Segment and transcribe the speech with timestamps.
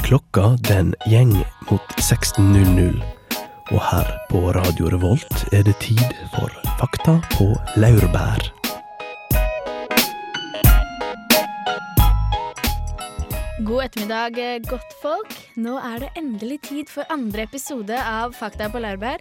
[0.00, 1.32] Klokka den gjeng
[1.68, 2.96] mot 16.00,
[3.72, 6.00] og her på Radio Revolt er det tid
[6.32, 6.48] for
[6.80, 8.40] Fakta på laurbær.
[13.62, 15.36] God ettermiddag, godtfolk.
[15.60, 19.20] Nå er det endelig tid for andre episode av Fakta på laurbær.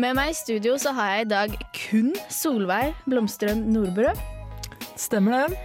[0.00, 4.10] Med meg i studio så har jeg i dag kun Solveig Blomstrøm Nordbø.
[4.98, 5.62] Stemmer det.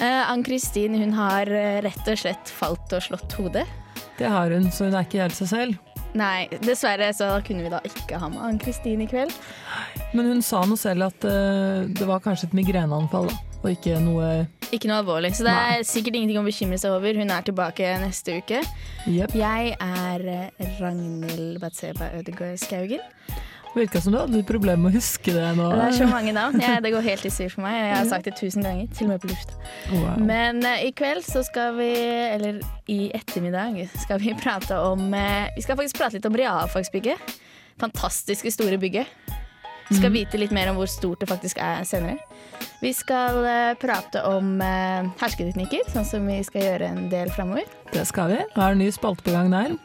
[0.00, 3.68] Eh, Ann-Kristin hun har eh, rett og slett falt og slått hodet.
[4.18, 5.92] Det har hun, så hun er ikke helt seg selv.
[6.18, 9.32] Nei, dessverre så kunne vi da ikke ha med Ann-Kristin i kveld.
[10.12, 13.30] Men hun sa nå selv at uh, det var kanskje et migreneanfall,
[13.62, 15.78] og ikke noe Ikke noe alvorlig, så det Nei.
[15.78, 17.16] er sikkert ingenting å bekymre seg over.
[17.16, 18.60] Hun er tilbake neste uke.
[19.08, 19.36] Yep.
[19.40, 20.26] Jeg er
[20.80, 23.00] Ragnhild Batseba Ødegaard Skaugen.
[23.72, 25.68] Virka som du hadde litt problemer med å huske det nå.
[25.72, 26.60] Det er så mange navn.
[26.60, 27.78] Jeg, det går helt i styr for meg.
[27.78, 29.56] Jeg har sagt det tusen ganger, til og med på lufta.
[29.94, 30.10] Wow.
[30.28, 31.92] Men uh, i kveld så skal vi,
[32.34, 32.60] eller
[32.92, 37.38] i ettermiddag, skal vi prate om uh, Vi skal faktisk prate litt om realfagsbygget.
[37.80, 39.08] Fantastiske store bygget.
[39.92, 42.18] Skal vite litt mer om hvor stort det faktisk er senere.
[42.82, 47.68] Vi skal eh, prate om eh, hersketeknikker, sånn som vi skal gjøre en del framover.
[47.92, 48.38] Det skal vi.
[48.56, 49.76] Er en ny spalte på gang der.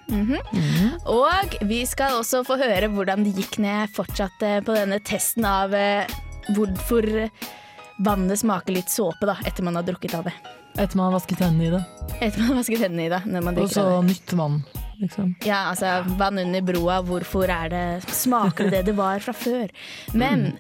[1.11, 5.45] Og vi skal også få høre hvordan det gikk når jeg fortsatte på denne testen
[5.45, 6.08] av eh,
[6.55, 7.09] hvorfor
[7.97, 10.33] vannet smaker litt såpe da, etter man har drukket av det.
[10.77, 11.83] Etter man har vasket hendene i det.
[12.21, 13.21] Etter man har vasket hendene i det.
[13.58, 14.59] Og så nytt vann,
[15.02, 15.36] liksom.
[15.45, 19.72] Ja, altså vann under broa, hvorfor er det Smaker det det var fra før?
[20.17, 20.58] Men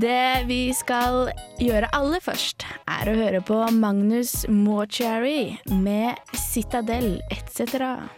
[0.00, 8.10] det vi skal gjøre aller først, er å høre på Magnus Mortuary med Citadel etc.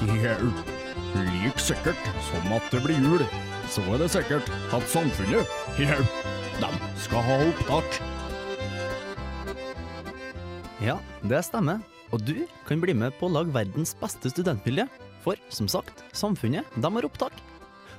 [0.00, 0.48] Jau.
[1.12, 3.24] Like sikkert som at det blir jul,
[3.68, 5.98] så er det sikkert at samfunnet, jau,
[6.62, 6.70] de
[7.02, 7.98] skal ha opptak.
[10.80, 11.82] Ja, det stemmer.
[12.10, 14.88] Og du kan bli med på å lage verdens beste studentmiljø.
[15.20, 17.36] For som sagt, samfunnet de har opptak.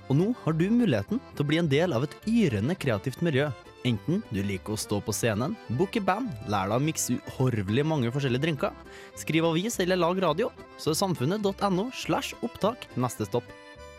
[0.09, 3.51] Og nå har du muligheten til å bli en del av et yrende kreativt miljø.
[3.87, 8.11] Enten du liker å stå på scenen, booke band, lære deg å mikse uhorvelig mange
[8.13, 8.75] forskjellige drinker,
[9.17, 13.47] skrive avis eller lag radio, så er samfunnet.no slash opptak neste stopp.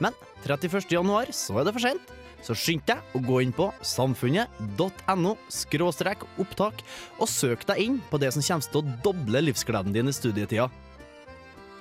[0.02, 0.14] Men
[0.46, 0.86] 31.
[0.90, 6.24] januar så er det for sent, så skynd deg å gå inn på samfunnet.no skråstrek
[6.42, 6.82] opptak
[7.18, 10.70] og søk deg inn på det som kommer til å doble livsgleden din i studietida.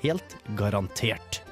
[0.02, 1.44] Helt garantert.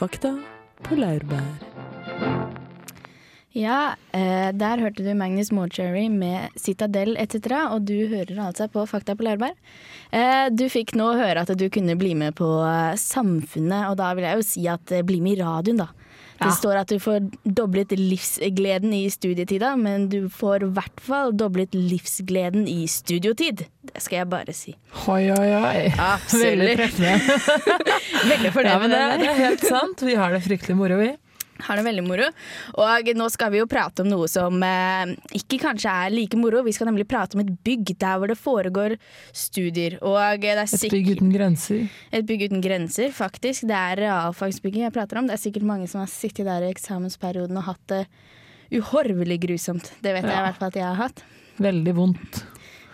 [0.00, 0.30] Fakta
[0.80, 1.44] på laurbær.
[3.52, 8.86] Ja, eh, der hørte du Magnus Mortuary med Citadel etc., og du hører altså på
[8.88, 9.52] Fakta på Laurbær.
[10.08, 14.14] Eh, du fikk nå høre at du kunne bli med på eh, Samfunnet, og da
[14.16, 15.90] vil jeg jo si at bli med i radioen, da.
[16.40, 16.54] Det Ja.
[16.56, 21.74] står at du får doblet livsgleden i studietida, men du får i hvert fall doblet
[21.76, 23.66] livsgleden i studiotid.
[23.84, 24.72] Det skal jeg bare si.
[25.06, 25.92] Oi, oi, oi.
[26.32, 27.12] Veldig treffende.
[28.32, 30.00] Veldig fornøyd Ja, med det, det er helt sant.
[30.08, 31.10] Vi har det fryktelig moro, vi.
[31.66, 32.28] Har det veldig moro.
[32.80, 36.62] Og nå skal vi jo prate om noe som eh, ikke kanskje er like moro.
[36.66, 38.96] Vi skal nemlig prate om et bygg der hvor det foregår
[39.36, 39.98] studier.
[40.02, 41.88] Og det er Et bygg uten grenser.
[42.12, 43.66] et bygg uten grenser, faktisk.
[43.70, 45.26] Det er realfagsbygget jeg prater om.
[45.28, 48.04] Det er sikkert mange som har sittet der i eksamensperioden og hatt det
[48.70, 49.92] uhorvelig grusomt.
[50.02, 51.22] Det vet jeg i hvert fall at jeg har hatt.
[51.60, 52.44] Veldig vondt.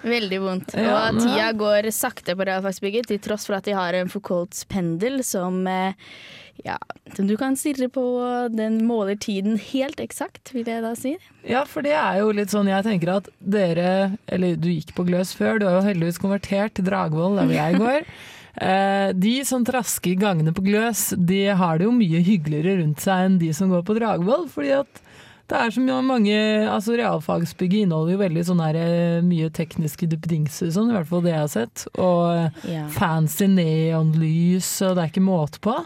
[0.06, 0.74] Veldig vondt.
[0.78, 4.64] Ja, og tida går sakte på realfagsbygget, til tross for at de har en Foucaults
[4.70, 5.96] pendel som eh,
[6.64, 6.76] ja,
[7.16, 8.02] som du kan stirre på,
[8.54, 11.16] den måler tiden helt eksakt, vil jeg da si.
[11.46, 15.04] Ja, for det er jo litt sånn, jeg tenker at dere, eller du gikk på
[15.06, 18.08] Gløs før, du har jo heldigvis konvertert til Dragvoll, der hvor jeg går.
[18.56, 23.02] Eh, de som trasker i gangene på Gløs, de har det jo mye hyggeligere rundt
[23.04, 25.02] seg enn de som går på Dragvoll, fordi at
[25.46, 26.34] det er så mange,
[26.66, 31.22] altså realfagsbygget inneholder jo veldig sånn her, eh, mye tekniske duppedingser, sånn, i hvert fall
[31.22, 32.88] det jeg har sett, og Ja.
[32.90, 35.76] fancy neonlys, og det er ikke måte på.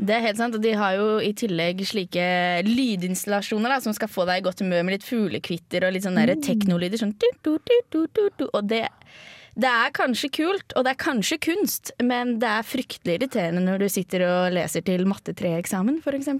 [0.00, 2.22] Det er helt sant, og de har jo i tillegg slike
[2.64, 6.24] lydinstallasjoner da, som skal få deg i godt humør med litt fuglekvitter og litt sånne
[6.30, 6.44] mm.
[6.46, 7.02] teknolyder.
[7.02, 8.46] Sånn du, du, du.
[8.48, 8.86] Og det
[9.58, 13.82] Det er kanskje kult, og det er kanskje kunst, men det er fryktelig irriterende når
[13.82, 16.30] du sitter og leser til matte 3-eksamen, f.eks.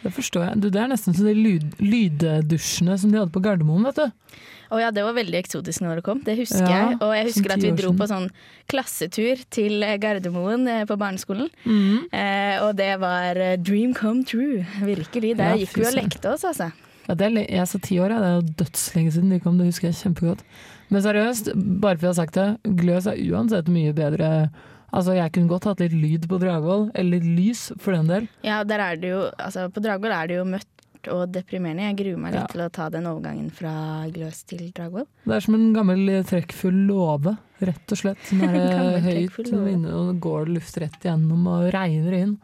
[0.00, 0.60] Det forstår jeg.
[0.62, 4.40] Du, det er nesten som de lyd, lyddusjene som de hadde på Gardermoen, vet du.
[4.70, 6.98] Å ja, det var veldig eksotisk når det kom, det husker Ja, jeg.
[7.02, 8.28] Og jeg husker at vi dro på sånn
[8.70, 11.48] klassetur til Gardermoen eh, på barneskolen.
[11.64, 12.06] Mm.
[12.14, 15.34] Eh, og det var eh, dream come true, virkelig.
[15.40, 16.70] Der Ja, gikk vi og lekte oss, altså.
[17.08, 18.20] Ja, det er, jeg sa ti år, ja.
[18.22, 20.46] det er jo dødslenge siden de kom, det husker jeg kjempegodt.
[20.90, 22.48] Men seriøst, bare for jeg har sagt det,
[22.80, 24.50] Gløs er uansett mye bedre.
[24.92, 28.26] Altså, Jeg kunne godt hatt litt lyd på Dragvoll, eller litt lys for den del.
[28.42, 30.66] Ja, der er det jo, altså På Dragvoll er det jo mørkt
[31.14, 31.86] og deprimerende.
[31.86, 32.46] Jeg gruer meg litt Ja.
[32.50, 33.70] til å ta den overgangen fra
[34.12, 35.06] Gløs til Dragvoll.
[35.24, 38.18] Det er som en gammel trekkfull låve, rett og slett.
[38.28, 42.34] Som er høyt inne, og går luft rett igjennom og regner inn.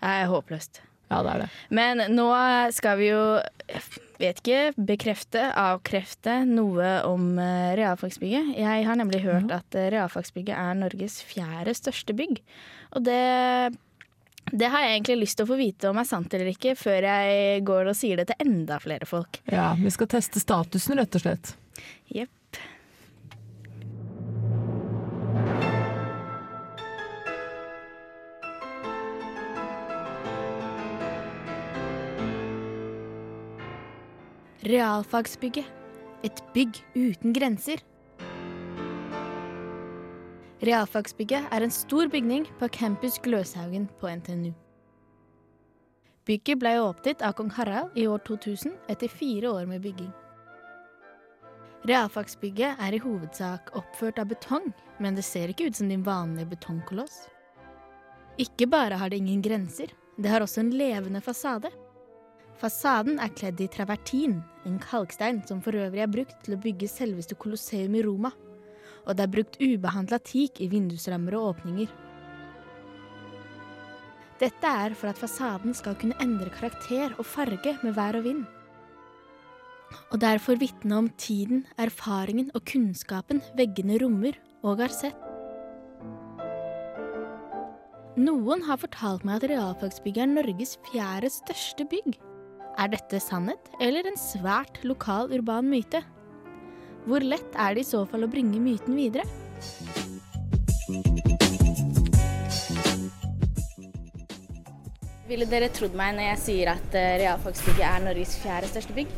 [0.00, 0.80] Det er håpløst.
[1.10, 1.50] Ja, det er det.
[1.68, 2.30] Men nå
[2.72, 3.20] skal vi jo,
[4.22, 8.54] vet ikke, bekrefte, avkrefte noe om eh, realfagsbygget.
[8.58, 12.40] Jeg har nemlig hørt at eh, realfagsbygget er Norges fjerde største bygg.
[12.96, 13.20] Og det,
[14.52, 17.08] det har jeg egentlig lyst til å få vite om er sant eller ikke, før
[17.08, 19.42] jeg går og sier det til enda flere folk.
[19.52, 21.56] Ja, Vi skal teste statusen, rett og slett.
[22.12, 22.32] Jepp.
[34.62, 35.66] Realfagsbygget.
[36.22, 37.80] Et bygg uten grenser.
[40.62, 44.52] Realfagsbygget er en stor bygning på campus Gløshaugen på NTNU.
[46.30, 50.14] Bygget ble åpnet av kong Harald i år 2000 etter fire år med bygging.
[51.90, 54.70] Realfagsbygget er i hovedsak oppført av betong,
[55.02, 57.24] men det ser ikke ut som din vanlige betongkoloss.
[58.38, 61.74] Ikke bare har det ingen grenser, det har også en levende fasade.
[62.62, 64.38] Fasaden er kledd i travertin,
[64.68, 68.30] en kalkstein som for øvrig er brukt til å bygge selveste Colosseum i Roma.
[69.02, 71.90] Og det er brukt ubehandla teak i vindusrammer og åpninger.
[74.38, 78.44] Dette er for at fasaden skal kunne endre karakter og farge med vær og vind
[80.12, 85.28] og derfor vitne om tiden, erfaringen og kunnskapen veggene rommer og har sett.
[88.22, 92.18] Noen har fortalt meg at realfagsbygget er Norges fjerde største bygg.
[92.80, 96.00] Er dette sannhet, eller en svært lokal urban myte?
[97.04, 99.26] Hvor lett er det i så fall å bringe myten videre?
[105.28, 109.12] Ville dere trodd meg når jeg sier at eh, realfagsbygget er Norges fjerde største bygg?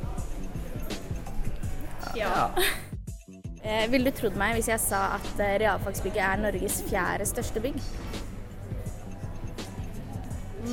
[2.19, 2.31] Ja.
[2.31, 3.87] ja.
[3.93, 7.81] Ville du trodd meg hvis jeg sa at eh, realfagsbygget er Norges fjerde største bygg?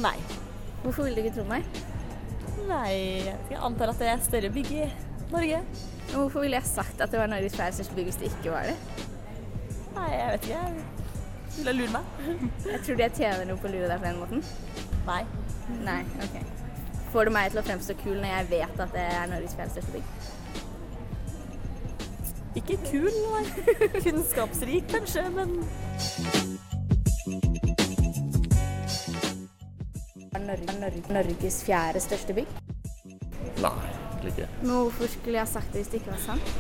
[0.02, 0.18] Nei.
[0.82, 1.82] Hvorfor ville du ikke trodd meg?
[2.70, 4.86] Nei, jeg antar at det er større bygg i
[5.32, 5.62] Norge.
[6.08, 8.54] Men Hvorfor ville jeg sagt at det var Norges fjerde største bygg hvis det ikke
[8.54, 8.78] var det?
[9.96, 10.64] Nei, jeg vet ikke.
[11.52, 12.04] Jeg ville lure meg.
[12.72, 14.40] Jeg tror jeg tjener noe på å lure deg på den måten.
[15.08, 15.24] Nei.
[15.84, 16.36] Nei, ok.
[17.12, 19.74] Får du meg til å fremstå kul når jeg vet at det er Norges fjerde
[19.76, 20.08] største bygg?
[22.62, 23.44] Ikke kul, nei.
[24.06, 25.58] Kunnskapsrik kanskje, men
[30.52, 32.48] Norge, Norge, Norges fjerde største bygg?
[33.64, 33.72] Nei,
[34.12, 34.48] egentlig ikke.
[34.60, 36.56] Men hvorfor skulle jeg sagt det hvis det ikke var sant?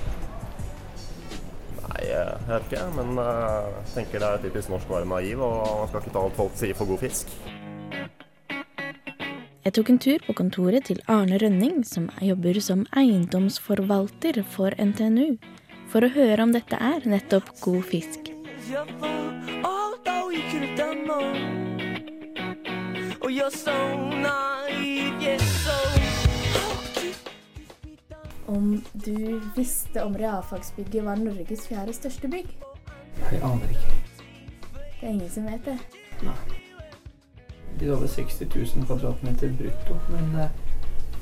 [1.82, 5.44] Nei, jeg vet ikke, men eh, jeg tenker det er typisk norsk å være naiv,
[5.44, 7.36] og man skal ikke ta alt folk sier for god fisk.
[9.62, 15.36] Jeg tok en tur på kontoret til Arne Rønning, som jobber som eiendomsforvalter for NTNU,
[15.92, 18.32] for å høre om dette er nettopp god fisk.
[18.72, 21.61] Jag var allt och gick
[28.48, 32.50] Om du visste om realfagsbygget var Norges fjerde største bygg?
[33.32, 33.94] Jeg aner ikke.
[34.74, 35.78] Det er ingen som vet det.
[37.80, 38.42] Det er over 60
[38.76, 40.50] 000 kvadratmeter brutto, men eh,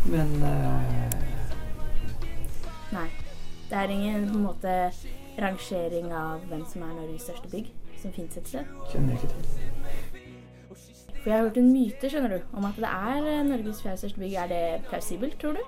[0.05, 1.13] Men uh...
[2.91, 3.09] Nei.
[3.69, 4.91] Det er ingen på en måte
[5.37, 7.69] rangering av hvem som er Norges største bygg,
[8.01, 8.73] som fins et sted.
[8.91, 9.78] kjenner jeg ikke til.
[11.19, 13.97] For jeg har hørt en myte skjønner du, om at det er eh, Norges fjerde
[13.97, 14.33] største bygg.
[14.39, 15.63] Er det plausibelt, tror du?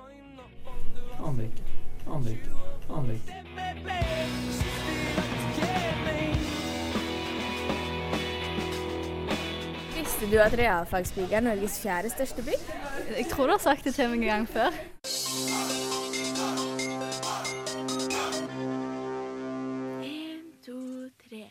[1.20, 1.62] Aner ikke.
[2.08, 2.50] Aner ikke.
[2.90, 3.32] Aner ikke.
[9.96, 12.62] Visste du at realfagsbygget er Norges fjerde største bygg?
[13.18, 14.70] Jeg tror du har sagt det til meg en gang før.
[20.02, 20.80] En, to,
[21.28, 21.44] tre.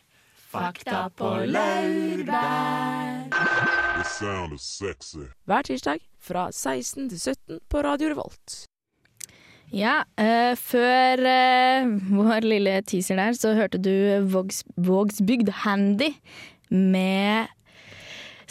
[0.52, 2.91] Fakta på laurbær.
[4.22, 8.66] Hver tirsdag fra 16 til 17 på Radio Revolt.
[9.74, 13.94] Ja, uh, før uh, vår lille teaser der, så hørte du
[14.30, 16.12] Vågs, Vågsbygd Handy
[16.70, 17.50] med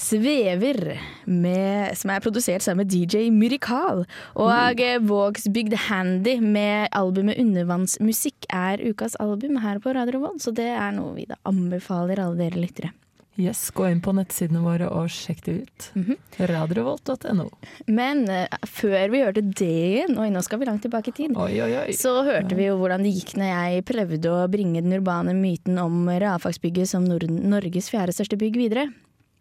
[0.00, 0.96] Svever,
[1.28, 4.06] med, som er produsert sammen med DJ Myrikal.
[4.34, 5.06] Og mm.
[5.06, 10.96] Vågsbygd Handy med albumet Undervannsmusikk er ukas album her på Radio Revolt, så det er
[10.96, 12.94] noe vi da anbefaler alle dere lyttere.
[13.40, 15.90] Yes, gå inn på nettsidene våre og sjekk det ut.
[15.94, 16.46] Mm -hmm.
[16.50, 17.48] Radiovolt.no.
[17.86, 21.60] Men uh, før vi hørte det oi nå skal vi langt tilbake i tid, Oi,
[21.62, 21.92] oi, oi.
[21.92, 25.78] så hørte vi jo hvordan det gikk når jeg prøvde å bringe den urbane myten
[25.78, 28.92] om realfagsbygget som Norden, Norges fjerde største bygg videre.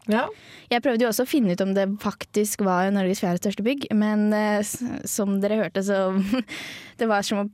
[0.07, 0.27] Ja.
[0.71, 3.89] Jeg prøvde jo også å finne ut om det faktisk var Norges fjerde største bygg,
[3.93, 4.63] men eh,
[5.05, 6.23] som dere hørte så
[6.99, 7.49] Det var som å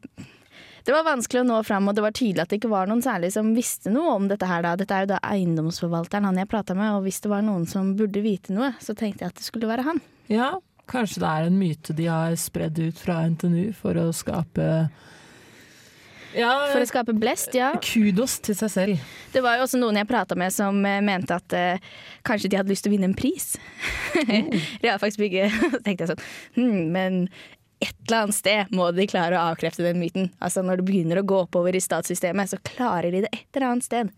[0.85, 3.01] det var vanskelig å nå fram, og det var tydelig at det ikke var noen
[3.01, 4.75] særlig som visste noe om dette her da.
[4.77, 7.95] Dette er jo da eiendomsforvalteren han jeg prata med, og hvis det var noen som
[7.97, 10.01] burde vite noe, så tenkte jeg at det skulle være han.
[10.29, 10.53] ja,
[10.85, 14.69] kanskje det er en myte de har spredd ut fra NTNU for å skape
[16.35, 17.69] ja, For å skape blest, ja.
[17.79, 19.03] kudos til seg selv.
[19.31, 21.85] Det var jo også noen jeg prata med som eh, mente at eh,
[22.27, 23.53] kanskje de hadde lyst til å vinne en pris.
[24.83, 25.55] Realfagsbygget.
[25.71, 26.25] Så tenkte jeg sånn
[26.57, 27.21] hm, men
[27.83, 30.29] et eller annet sted må de klare å avkrefte den myten.
[30.43, 33.73] Altså Når det begynner å gå oppover i statssystemet, så klarer de det et eller
[33.73, 34.13] annet sted.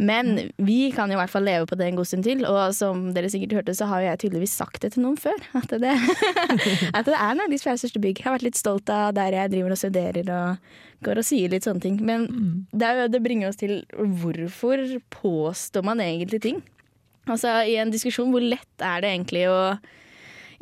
[0.00, 2.74] Men vi kan jo i hvert fall leve på det en god stund til, og
[2.76, 5.36] som dere sikkert hørte, så har jeg tydeligvis sagt det til noen før.
[5.60, 5.92] At det,
[6.96, 8.20] at det er Norges fjerde største bygg.
[8.20, 11.52] Jeg har vært litt stolt av der jeg driver og studerer og går og sier
[11.52, 11.98] litt sånne ting.
[12.04, 12.28] Men
[12.72, 16.62] det, er jo, det bringer oss til hvorfor påstår man egentlig ting?
[17.30, 19.58] Altså I en diskusjon, hvor lett er det egentlig å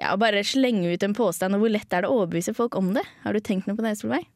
[0.00, 2.94] ja, bare slenge ut en påstand, og hvor lett er det å overbevise folk om
[2.96, 3.04] det?
[3.24, 4.26] Har du tenkt noe på det, Solveig?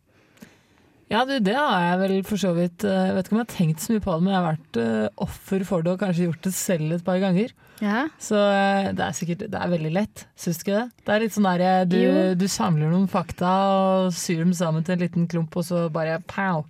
[1.12, 3.46] Ja, du, det har jeg vel for så vidt eh, Jeg vet ikke om jeg
[3.46, 6.00] har tenkt så mye på det, men jeg har vært eh, offer for det og
[6.00, 7.52] kanskje gjort det selv et par ganger.
[7.82, 8.04] Ja.
[8.22, 11.04] Så eh, det er sikkert Det er veldig lett, syns du ikke det?
[11.04, 11.98] Det er litt sånn der du,
[12.40, 16.20] du samler noen fakta og syr dem sammen til en liten klump, og så bare
[16.30, 16.64] pow!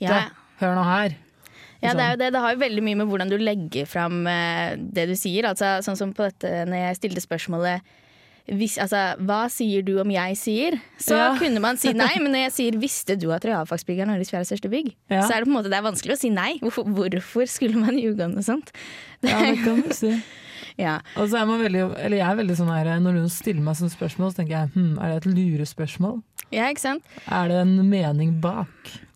[0.00, 0.14] Ja.
[0.14, 0.22] Det,
[0.62, 1.18] hør nå her.
[1.80, 2.28] Ja, det, er jo det.
[2.36, 5.48] det har jo veldig mye med hvordan du legger fram det du sier.
[5.48, 7.96] Altså, sånn som på dette når jeg stilte spørsmålet
[8.48, 10.80] hvis, altså, Hva sier du om jeg sier?
[10.98, 11.36] Så Ja.
[11.38, 14.46] kunne man si nei, men når jeg sier 'visste du at realfagsbygg er Norges fjerde
[14.48, 15.22] største bygg', Ja.
[15.22, 16.58] så er det på en måte det er vanskelig å si nei.
[16.62, 18.70] Hvorfor, hvorfor skulle man ljuge om noe sånt?
[19.22, 20.14] Ja, det kan du si.
[20.78, 21.00] Ja.
[21.16, 23.76] Og så er man veldig, eller jeg er veldig sånn her Når noen stiller meg
[23.76, 26.22] sånne spørsmål, så tenker jeg hm, er det et lurespørsmål?
[26.52, 27.02] ja, ikke sant?
[27.28, 28.68] Er det en mening bak?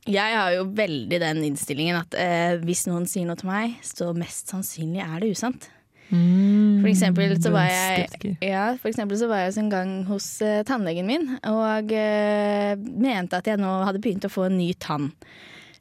[0.06, 4.12] Jeg har jo veldig den innstillingen at eh, hvis noen sier noe til meg, så
[4.14, 5.70] mest sannsynlig er det usant.
[6.10, 10.26] Mm, For eksempel så var jeg, ja, for eksempel så var jeg en gang hos
[10.44, 14.68] uh, tannlegen min og uh, mente at jeg nå hadde begynt å få en ny
[14.78, 15.10] tann.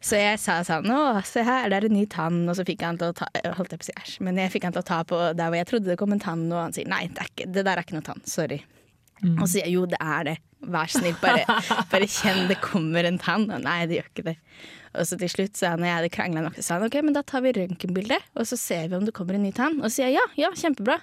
[0.03, 2.41] Så jeg sa sånn Å, se her, det er en ny tann.
[2.51, 4.51] Og så fikk han til å ta Holdt jeg på å si æsj, men jeg
[4.51, 6.59] fikk han til å ta på der hvor jeg trodde det kom en tann, og
[6.59, 8.23] han sier nei, det, ikke, det der er ikke noe tann.
[8.27, 8.59] Sorry.
[9.21, 9.37] Mm.
[9.37, 10.35] Og så sier jeg jo, det er det.
[10.71, 11.43] Vær snill, bare,
[11.91, 13.49] bare kjenn det kommer en tann.
[13.51, 14.37] Og nei, det gjør ikke det.
[14.93, 17.15] Og så til slutt, så når jeg hadde krangla nok, så sa han ok, men
[17.15, 19.79] da tar vi røntgenbilde, og så ser vi om det kommer en ny tann.
[19.81, 20.99] Og så sier jeg ja, ja, kjempebra.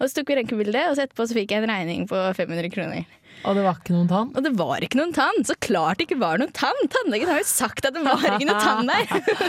[0.00, 2.70] Og så tok vi røntgenbilde, og så etterpå så fikk jeg en regning på 500
[2.72, 3.19] kroner.
[3.40, 4.30] Og det var ikke noen tann?
[4.36, 5.38] Og det var ikke noen tann!
[5.48, 6.76] Så klart det ikke var noen tann!
[6.92, 9.06] Tannlegen har jo sagt at det var ikke noen tann der!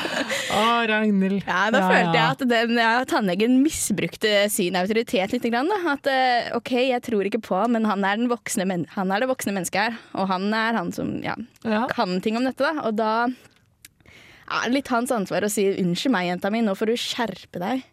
[0.56, 1.42] Å, Ragnhild.
[1.44, 5.48] Ja, Da følte jeg at den ja, tannlegen misbrukte sin autoritet litt.
[5.52, 5.68] Grann.
[5.92, 9.32] At eh, OK, jeg tror ikke på han, men han er, voksne han er det
[9.34, 10.00] voksne mennesket her.
[10.16, 11.36] Og han er han som ja,
[11.68, 11.84] Ja.
[11.92, 12.64] kan ting om dette.
[12.64, 12.86] Da.
[12.88, 16.92] Og da er det litt hans ansvar å si 'unnskyld meg, jenta mi, nå får
[16.92, 17.84] du skjerpe deg'.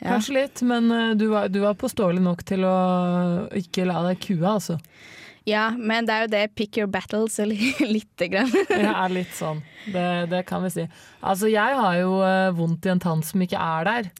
[0.00, 0.14] Ja.
[0.14, 2.74] Kanskje litt, men eh, du var, du var påståelig nok til å
[3.60, 4.78] ikke la deg kue, altså.
[5.48, 7.56] ja, men det er jo det 'pick your battles' eller
[7.96, 8.50] lite grann.
[8.68, 9.60] Det er litt sånn.
[9.92, 10.86] Det, det kan vi si.
[11.22, 14.10] Altså, jeg har jo eh, vondt i en tann som ikke er der.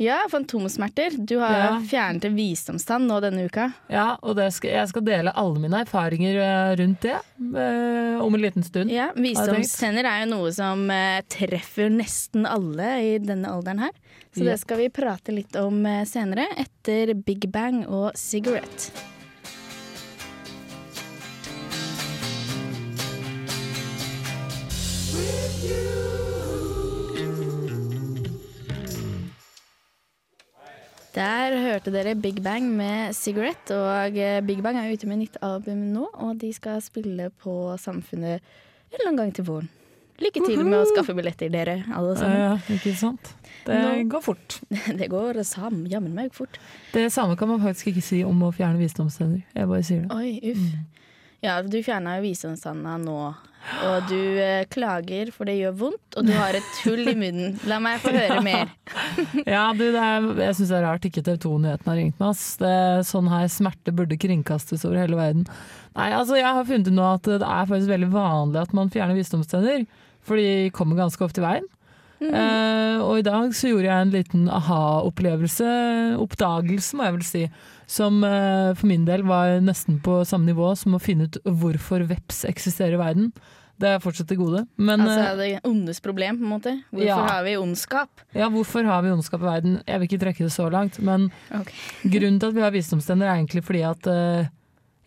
[0.00, 1.12] Ja, fantomsmerter.
[1.28, 1.80] Du har Ja.
[1.84, 3.66] fjernet en visdomstann nå denne uka.
[3.92, 8.32] Ja, og det skal, jeg skal dele alle mine erfaringer eh, rundt det eh, om
[8.34, 8.88] en liten stund.
[8.90, 9.10] Ja.
[9.16, 13.92] Visdomstenner er jo noe som eh, treffer nesten alle i denne alderen her.
[14.30, 18.92] Så det skal vi prate litt om eh, senere, etter Big Bang og Cigarette.
[31.10, 35.42] Der hørte dere Big Bang med Cigarette, og eh, Big Bang er ute med nytt
[35.42, 39.70] album nå, og de skal spille på Samfunnet en eller annen gang til våren.
[40.20, 42.40] Lykke til med å skaffe billetter, dere alle sammen.
[42.42, 43.32] Ja, ikke sant?
[43.64, 44.58] Det Nå- går fort.
[45.00, 46.58] Det går sam, jammen meg fort.
[46.92, 49.42] Det samme kan man faktisk ikke si om å fjerne visdomstenner.
[49.56, 50.16] Jeg bare sier det.
[50.16, 50.98] Oi, uff.
[51.40, 53.14] Ja, du fjerna jo visdomstanna nå
[53.80, 57.56] Og du eh, klager for det gjør vondt, og du har et hull i munnen.
[57.68, 58.68] La meg få høre mer.
[59.48, 62.34] Ja, du, er, jeg syns det er rart ikke TV 2-nyhetene har ringt meg.
[62.34, 62.44] Ass.
[62.60, 62.74] Det,
[63.08, 65.44] sånn her smerte burde kringkastes over hele verden.
[65.96, 68.92] Nei, altså Jeg har funnet ut nå at det er faktisk veldig vanlig at man
[68.92, 69.84] fjerner visdomstenner.
[70.26, 71.68] For de kommer ganske ofte i veien.
[72.20, 75.68] Eh, og i dag så gjorde jeg en liten aha-opplevelse,
[76.20, 77.44] oppdagelse må jeg vel si,
[77.90, 82.04] som eh, for min del var nesten på samme nivå som å finne ut hvorfor
[82.10, 83.32] veps eksisterer i verden.
[83.80, 84.66] Det er fortsatt det gode.
[84.76, 86.72] Men Altså er det ondes problem, på en måte.
[86.92, 87.16] Hvorfor Ja.
[87.30, 88.10] har vi ondskap?
[88.36, 89.82] ja, hvorfor har vi ondskap i verden?
[89.88, 91.72] Jeg vil ikke trekke det så langt, men okay.
[92.04, 94.50] grunnen til at vi har visdomstenner er egentlig fordi at eh,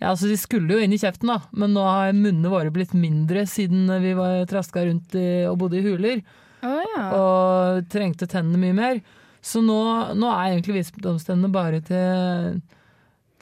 [0.03, 2.91] ja, altså De skulle jo inn i kjeften, da, men nå har munnene våre blitt
[2.91, 6.23] mindre siden vi var traska rundt i, og bodde i huler.
[6.63, 7.05] Oh, ja.
[7.15, 8.99] og trengte tennene mye mer.
[9.43, 9.77] Så nå,
[10.15, 12.59] nå er egentlig visdomstennene bare til,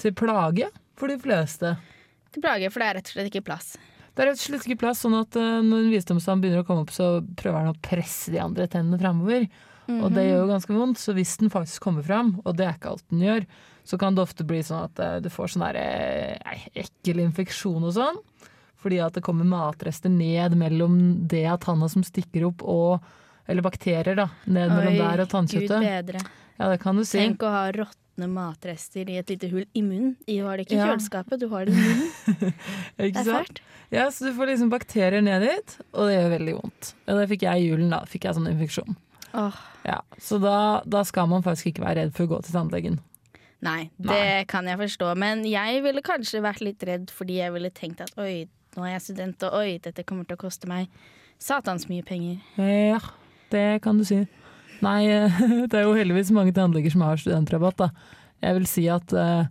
[0.02, 1.74] til plage for de fleste.
[2.34, 3.74] Til plage, for det er rett og slett ikke plass.
[4.12, 6.70] Det er rett og slett ikke plass, sånn at eh, når en visdomstann begynner å
[6.70, 7.10] komme opp, så
[7.42, 9.50] prøver den å presse de andre tennene framover.
[9.92, 12.78] Og det gjør jo ganske vondt, så hvis den faktisk kommer fram, og det er
[12.78, 13.48] ikke alt den gjør,
[13.92, 17.96] så kan det ofte bli sånn at eh, du får sånn eh, ekkel infeksjon og
[17.98, 18.20] sånn.
[18.82, 20.96] Fordi at det kommer matrester ned mellom
[21.30, 23.04] det av tanna som stikker opp og
[23.52, 24.28] Eller bakterier, da.
[24.46, 26.22] Ned mellom der og tannkjøttet.
[26.62, 27.18] Ja, det kan du si.
[27.20, 30.14] Tenk å ha råtne matrester i et lite hull i munnen.
[30.30, 30.86] Du har det ikke i Ja.
[30.92, 32.54] kjøleskapet, du har det i munnen.
[33.10, 33.62] Ikke Det er fælt.
[33.92, 36.94] Ja, så du får liksom bakterier ned dit, og det gjør veldig vondt.
[37.10, 38.04] Og det fikk jeg i julen, da.
[38.08, 38.96] Fikk jeg sånn infeksjon.
[39.34, 39.58] Oh.
[39.90, 40.56] Ja, så da,
[40.86, 43.02] da skal man faktisk ikke være redd for å gå til tannlegen.
[43.66, 45.14] Nei, det kan jeg forstå.
[45.22, 48.46] Men jeg ville kanskje vært litt redd fordi jeg ville tenkt at oi,
[48.78, 50.92] nå er jeg student, og oi, dette kommer til å koste meg
[51.42, 52.40] satans mye penger.
[52.58, 53.02] Ja,
[53.54, 54.24] det kan du si.
[54.82, 55.02] Nei,
[55.70, 58.18] det er jo heldigvis mange tannleger som har studentrabatt, da.
[58.42, 59.50] Jeg vil si at eh,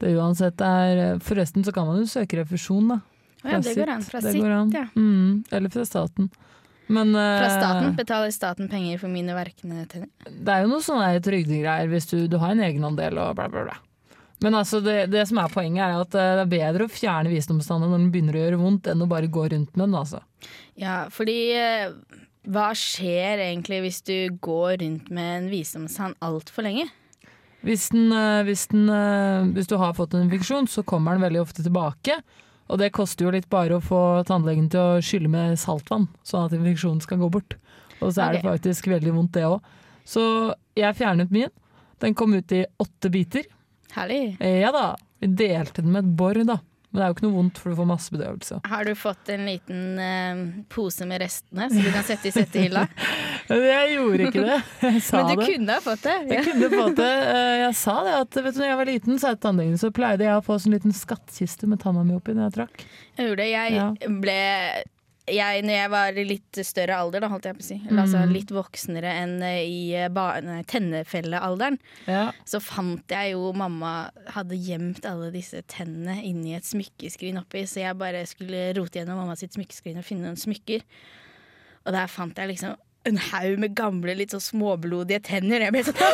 [0.00, 3.00] det uansett er Forresten så kan man jo søke refusjon, da.
[3.40, 4.04] Fra ja, det går an.
[4.04, 4.84] Fra sitt, ja.
[4.94, 6.28] Mm, eller fra staten.
[6.90, 10.10] Men Fra eh, staten betaler staten penger for mine verkende tenner.
[10.26, 13.64] det er jo noe sånne trygdegreier hvis du, du har en egenandel og bla, bla,
[13.68, 13.76] bla.
[14.40, 17.30] Men altså det, det som er poenget, er at eh, det er bedre å fjerne
[17.30, 19.98] visdomstanna når den begynner å gjøre vondt, enn å bare gå rundt med den.
[20.00, 20.22] altså.
[20.80, 21.92] Ja, fordi eh,
[22.50, 26.88] hva skjer egentlig hvis du går rundt med en visdomstann altfor lenge?
[27.60, 28.08] Hvis, den,
[28.48, 28.88] hvis, den,
[29.52, 32.16] hvis du har fått en infeksjon, så kommer den veldig ofte tilbake.
[32.70, 36.46] Og det koster jo litt bare å få tannlegen til å skylle med saltvann, sånn
[36.46, 37.56] at infeksjonen skal gå bort.
[38.00, 39.58] Og så er det faktisk veldig vondt, det òg.
[40.06, 40.22] Så
[40.78, 41.50] jeg fjernet min.
[42.00, 43.44] Den kom ut i åtte biter.
[43.92, 44.38] Herlig.
[44.40, 44.84] Ja da.
[45.20, 46.60] Vi delte den med et bor, da.
[46.90, 48.56] Men det er jo ikke noe vondt, for du får masse bedøvelse.
[48.66, 50.40] Har du fått en liten eh,
[50.74, 52.82] pose med restene, så du kan sette i settehylla?
[53.50, 54.56] Jeg gjorde ikke det.
[54.82, 55.46] Jeg sa Men du det.
[55.54, 56.16] kunne ha fått det.
[56.34, 57.10] Jeg kunne fått det.
[57.30, 59.78] Eh, Jeg sa det at vet du, når jeg var liten, sa jeg til tannlegen,
[59.80, 62.84] så pleide jeg å få sånn liten skattkiste med tanna mi oppi når jeg trakk.
[63.18, 63.50] Jeg gjorde det.
[63.54, 63.88] Jeg Ja.
[64.26, 64.38] ble
[65.32, 68.20] jeg, når jeg var litt større alder, da, holdt jeg på å si, eller altså
[68.26, 68.32] Mm.
[68.34, 72.32] litt voksnere enn eh, i eh, tennefellealderen, Ja.
[72.44, 77.80] så fant jeg jo mamma hadde gjemt alle disse tennene inni et smykkeskrin oppi, så
[77.84, 80.82] jeg bare skulle rote gjennom mamma sitt smykkeskrin og finne noen smykker.
[81.86, 82.76] Og der fant jeg liksom
[83.08, 85.62] en haug med gamle, litt sånn småblodige tenner.
[85.64, 86.00] Jeg ble sånn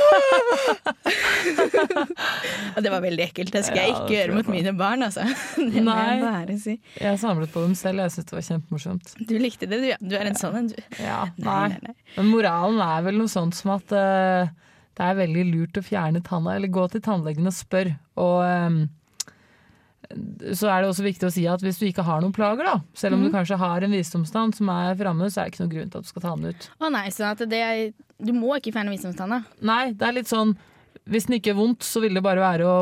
[2.76, 3.52] Og det var veldig ekkelt.
[3.54, 5.22] Det skal jeg Ja, ikke gjøre mot mine barn, altså.
[5.74, 6.44] Det Nei.
[6.52, 6.74] jeg si.
[7.00, 9.06] Jeg samlet på dem selv, jeg syntes det var kjempemorsomt.
[9.28, 9.88] Du likte det, du.
[10.12, 10.76] Du er en sånn en, du.
[11.02, 11.94] Ja, Nei, nei.
[12.18, 14.44] Men moralen er vel noe sånt som at uh,
[14.96, 17.94] det er veldig lurt å fjerne tanna, eller gå til tannlegen og spørre.
[18.22, 18.78] Og ehm,
[20.54, 22.76] så er det også viktig å si at hvis du ikke har noen plager, da,
[22.96, 23.26] selv om mm.
[23.26, 26.02] du kanskje har en visdomstann som er framme, så er det ikke noen grunn til
[26.02, 26.68] at du skal ta den ut.
[26.78, 27.82] Å nei, sånn at det er,
[28.22, 29.42] du må ikke fjerne visdomstanna.
[29.66, 30.54] Nei, det er litt sånn
[31.06, 32.78] Hvis den ikke er vondt, så vil det bare være å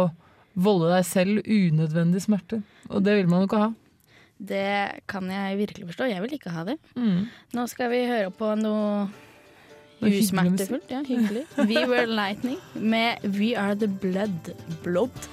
[0.54, 2.60] volde deg selv unødvendig smerte.
[2.88, 3.72] Og det vil man jo ikke ha.
[4.44, 6.08] Det kan jeg virkelig forstå.
[6.10, 6.78] Jeg vil ikke ha det.
[6.96, 7.26] Mm.
[7.56, 9.08] Nå skal vi høre på Noe
[10.04, 10.90] usmertefullt.
[10.92, 11.44] Ja, hyggelig.
[11.56, 14.52] We Were Lightning med We Are The Blood
[14.84, 15.28] Blood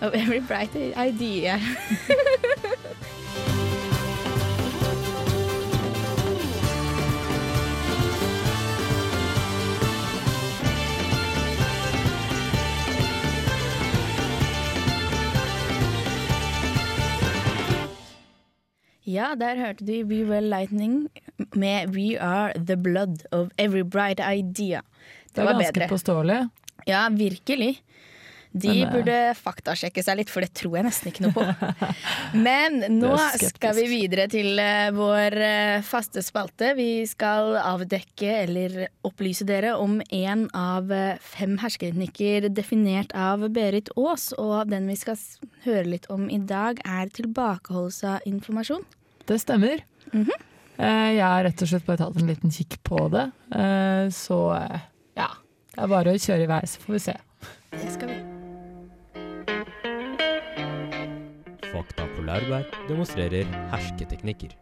[0.00, 1.58] of Every Bright Idea.
[19.06, 21.08] Ja, der hørte du We Were Lightning
[21.54, 24.80] med We Are The Blood of Every Bright Idea.
[24.80, 25.88] Det Det er var ganske bedre.
[25.88, 26.48] påståelig.
[26.86, 27.78] Ja, virkelig.
[28.54, 31.42] De Men, eh, burde faktasjekke seg litt, for det tror jeg nesten ikke noe på.
[32.46, 36.70] Men nå skal vi videre til eh, vår eh, faste spalte.
[36.78, 40.92] Vi skal avdekke eller opplyse dere om en av
[41.24, 44.30] fem hersketeknikker definert av Berit Aas.
[44.38, 45.18] Og den vi skal
[45.66, 48.86] høre litt om i dag, er tilbakeholdelse av informasjon.
[49.26, 49.82] Det stemmer.
[50.14, 53.26] Eh, Jeg har rett og slett bare tatt en liten kikk på det.
[54.14, 54.38] Så
[55.18, 55.30] ja,
[55.74, 57.18] det er bare å kjøre i vei, så får vi se.
[62.34, 64.54] Laurbær demonstrerer hersketeknikker.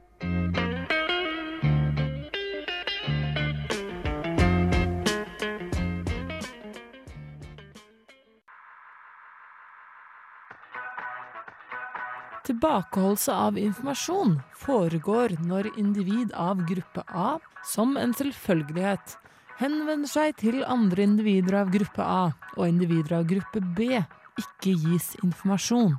[12.43, 19.17] Tilbakeholdelse av informasjon foregår når individ av gruppe A, som en selvfølgelighet,
[19.63, 24.03] henvender seg til andre individer av gruppe A og individer av gruppe B,
[24.43, 25.97] ikke gis informasjon.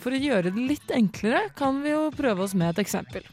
[0.00, 3.26] For å gjøre det litt enklere kan vi jo prøve oss med et eksempel.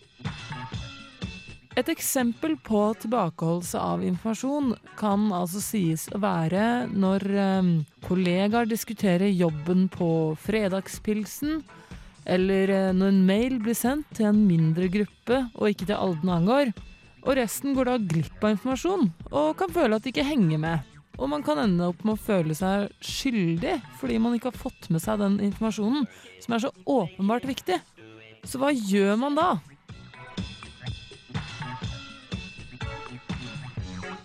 [1.77, 7.69] Et eksempel på tilbakeholdelse av informasjon kan altså sies å være når eh,
[8.07, 10.09] kollegaer diskuterer jobben på
[10.41, 11.61] fredagspilsen,
[12.25, 16.17] eller eh, når en mail blir sendt til en mindre gruppe og ikke til alle
[16.23, 16.73] den angår,
[17.27, 20.96] og resten går da glipp av informasjon og kan føle at de ikke henger med.
[21.17, 24.89] Og man kan ende opp med å føle seg skyldig fordi man ikke har fått
[24.93, 26.05] med seg den informasjonen
[26.43, 27.79] som er så åpenbart viktig.
[28.47, 29.49] Så hva gjør man da?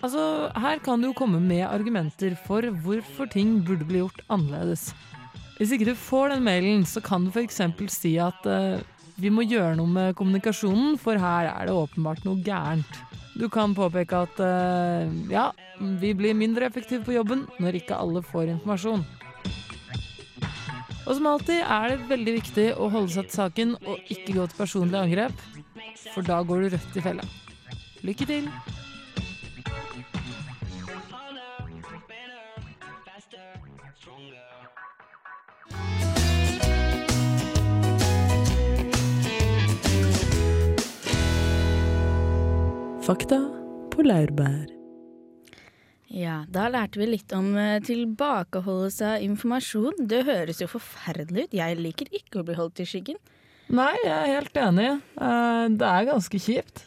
[0.03, 4.91] Altså, her kan du jo komme med argumenter for hvorfor ting burde bli gjort annerledes.
[5.61, 7.61] Hvis ikke du får den mailen, så kan du f.eks.
[7.95, 8.83] si at uh,
[9.15, 12.99] vi må gjøre noe med kommunikasjonen, for her er det åpenbart noe gærent.
[13.33, 15.49] Du kan påpeke at eh, ja,
[16.01, 19.05] vi blir mindre effektive på jobben når ikke alle får informasjon.
[21.03, 24.47] Og som alltid er det veldig viktig å holde seg til saken og ikke gå
[24.47, 25.43] til personlig angrep,
[26.13, 27.27] for da går du rødt i fella.
[28.07, 28.49] Lykke til!
[43.03, 43.39] Fakta
[43.93, 44.69] på laurbær.
[46.13, 50.03] Ja, da lærte vi litt om eh, tilbakeholdelse av informasjon.
[50.11, 51.57] Det høres jo forferdelig ut.
[51.57, 53.19] Jeg liker ikke å bli holdt i skyggen.
[53.73, 54.89] Nei, jeg er helt enig.
[55.17, 56.85] Eh, Det er ganske kjipt.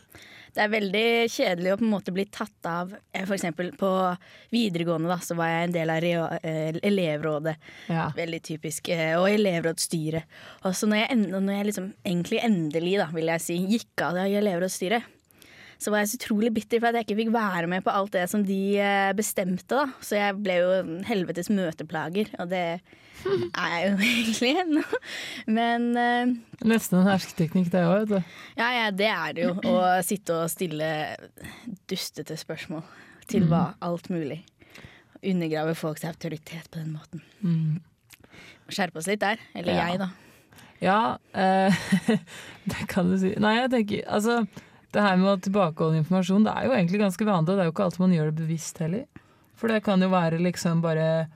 [0.55, 3.25] Det er veldig kjedelig å på en måte bli tatt av F.eks.
[3.27, 3.89] For eksempel på
[4.55, 7.57] videregående da, så var jeg en del av eh, elevrådet.
[7.91, 8.05] Ja.
[8.15, 8.87] Veldig typisk.
[8.93, 10.29] eh, Og elevrådsstyret.
[10.63, 14.21] Og så når jeg, når jeg liksom, egentlig endelig, da, vil jeg si, gikk av
[14.23, 15.11] i elevrådsstyret,
[15.81, 18.13] så var jeg så utrolig bitter for at jeg ikke fikk være med på alt
[18.15, 19.67] det som de eh, bestemte.
[19.75, 19.85] da.
[20.01, 22.63] Så jeg ble jo en helvetes møteplager, og det
[23.25, 24.83] er jeg jo egentlig ennå.
[25.47, 26.33] Men uh,
[26.67, 28.35] Nesten en hersketeknikk, det òg, vet du.
[28.59, 29.53] ja, ja, det er det jo.
[29.71, 30.89] Å sitte og stille
[31.89, 32.83] dustete spørsmål
[33.31, 34.41] til hva alt mulig.
[35.25, 37.23] Undergrave folks autoritet på den måten.
[37.41, 37.81] Mm.
[38.69, 39.41] Skjerpe oss litt der.
[39.57, 39.87] Eller Ja.
[39.89, 40.09] jeg, da.
[40.83, 40.99] Ja,
[41.33, 42.17] uh,
[42.69, 43.31] det kan du si.
[43.41, 44.41] Nei, jeg tenker altså
[44.95, 47.51] Det her med å tilbakeholde informasjon, det er jo egentlig ganske vanlig.
[47.51, 49.01] Det er jo ikke alltid man gjør det bevisst heller.
[49.59, 51.27] For det kan jo være liksom bare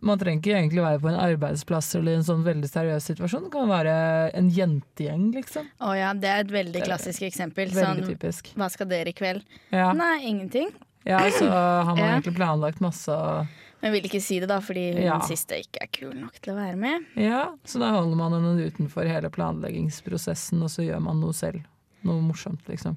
[0.00, 3.48] Man trenger ikke egentlig være på en arbeidsplass eller en sånn veldig seriøs situasjon.
[3.48, 3.94] Det kan være
[4.38, 5.66] en jentegjeng, liksom.
[5.82, 7.72] Å ja, det er et veldig klassisk eksempel.
[7.74, 8.52] Veldig Sånn, typisk.
[8.54, 9.42] hva skal dere i kveld?
[9.74, 9.88] Ja.
[9.98, 10.70] Nei, ingenting.
[11.04, 12.12] Ja, så har man Ja.
[12.20, 13.48] egentlig planlagt masse og
[13.82, 15.18] Men vil ikke si det, da, fordi hun Ja.
[15.18, 17.04] siste ikke er kul nok til å være med.
[17.16, 21.62] Ja, så da holder man henne utenfor hele planleggingsprosessen, og så gjør man noe selv.
[22.06, 22.96] Noe morsomt, liksom.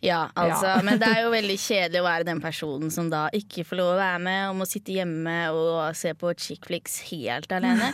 [0.00, 0.82] Ja, altså, Ja.
[0.82, 3.90] men det er jo veldig kjedelig å være den personen som da ikke får lov
[3.92, 7.90] å være med, og må sitte hjemme og se på chick flicks helt alene.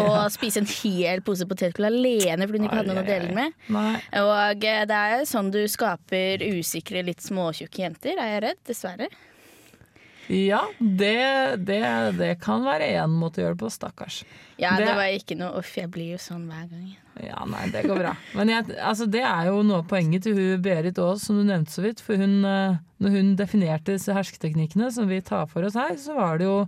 [0.00, 3.52] og spise en hel pose potetgull alene fordi hun ikke hadde noen å dele med.
[3.76, 3.96] Nei.
[4.22, 8.62] Og eh, det er sånn du skaper usikre, litt småtjukke jenter, er jeg redd.
[8.72, 9.10] Dessverre.
[10.30, 11.14] Ja, det,
[11.66, 11.80] det,
[12.20, 14.20] det kan være én måte å gjøre det på, stakkars.
[14.60, 16.90] Ja, det, Det- var ikke noe Uff, jeg blir jo sånn hver gang.
[17.20, 18.12] Ja, nei, det går bra.
[18.38, 21.42] Men jeg, altså, det er jo noe av poenget til hun Berit Aas, som du
[21.48, 22.00] nevnte så vidt.
[22.04, 26.14] For hun, eh, når hun definerte disse hersketeknikkene som vi tar for oss her, så
[26.16, 26.60] var det jo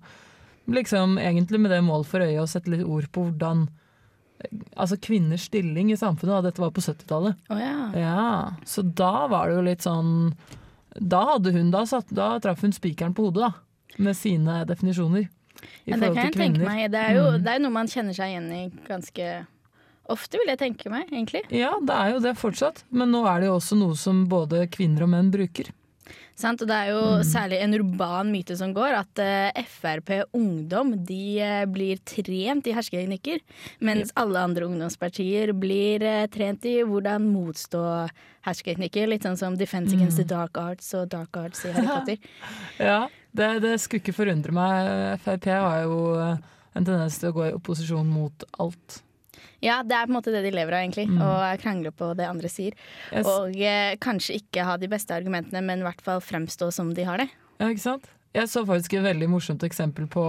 [0.72, 4.98] liksom egentlig med det mål for øye å sette litt ord på hvordan eh, Altså
[4.98, 7.38] kvinners stilling i samfunnet, og dette var på 70-tallet.
[7.48, 7.79] Å ja.
[7.94, 8.27] Ja,
[8.66, 10.33] så da var det jo litt sånn
[11.00, 13.52] Da hadde hun da satt Da traff hun spikeren på hodet, da.
[14.02, 15.28] Med sine definisjoner.
[15.87, 16.90] I Ja, det kan jeg tenke meg.
[16.90, 17.42] Det er jo Mm.
[17.44, 19.46] det er noe man kjenner seg igjen i ganske
[20.11, 21.42] ofte, vil jeg tenke meg, egentlig.
[21.50, 22.83] Ja, det er jo det fortsatt.
[22.90, 25.70] Men nå er det jo også noe som både kvinner og menn bruker.
[26.37, 26.62] Sant?
[26.64, 27.25] Og det er jo Mm.
[27.29, 32.73] særlig en urban myte som går, at uh, Frp Ungdom de uh, blir trent i
[32.75, 33.40] hersketeknikker,
[33.81, 37.83] mens alle andre ungdomspartier blir uh, trent i hvordan motstå
[38.47, 39.07] hersketeknikker.
[39.12, 40.29] Litt sånn som Defense Against the Mm.
[40.33, 42.18] Dark Arts og Dark Arts i Harry Potter.
[42.81, 45.21] Ja, det, det skulle ikke forundre meg.
[45.23, 46.37] Frp har jo eh,
[46.75, 49.03] en tendens til å gå i opposisjon mot alt.
[49.62, 51.05] Ja, det er på en måte det de lever av, egentlig.
[51.11, 51.20] Mm.
[51.22, 51.31] Å
[51.62, 52.75] krangle på det andre sier.
[53.12, 53.29] Yes.
[53.31, 57.05] Og eh, kanskje ikke ha de beste argumentene, men i hvert fall fremstå som de
[57.07, 57.29] har det.
[57.61, 58.09] Ja, ikke sant?
[58.35, 60.25] Jeg så faktisk et veldig morsomt eksempel på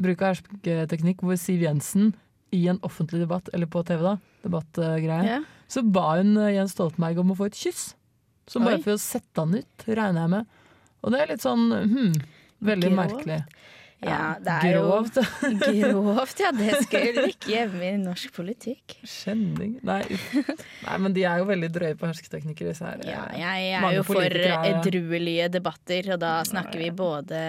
[0.00, 2.14] bruk av hersketeknikk, hvor Siv Jensen
[2.54, 5.38] i en offentlig debatt, eller på TV da, debattgreie, Ja.
[5.70, 7.92] så ba hun eh, Jens Stoltenberg om å få et kyss.
[8.50, 8.82] Så bare Oi.
[8.84, 10.46] for å sette han ut, regner jeg med.
[11.04, 12.12] Og det er litt sånn hm,
[12.64, 12.98] veldig Grovt.
[13.00, 13.38] merkelig.
[14.04, 15.18] Ja, det er Grovt.
[15.18, 16.50] jo Grovt, ja.
[16.54, 18.96] Det skulle ikke hjemme i norsk politikk.
[19.08, 20.02] Skjenning Nei.
[20.84, 23.02] Nei, men de er jo veldig drøye på hersketeknikker, disse her.
[23.08, 27.42] Ja, jeg er jo for edruelige debatter, og da snakker vi både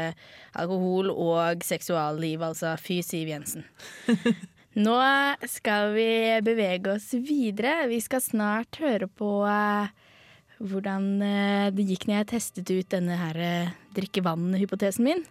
[0.55, 3.65] alkohol og seksualliv, altså fy Siv Jensen.
[4.75, 4.95] Nå
[5.47, 6.09] skal vi
[6.43, 7.85] bevege oss videre.
[7.87, 9.93] Vi skal snart høre på eh,
[10.59, 15.23] hvordan eh, det gikk når jeg testet ut denne her eh, drikke vann-hypotesen min.